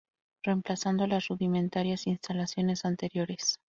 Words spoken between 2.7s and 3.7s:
anteriores.